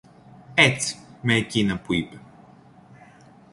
Έτσι, 0.53 0.99
μ' 1.21 1.29
εκείνα 1.29 1.77
που 1.79 1.93
είπε. 1.93 2.19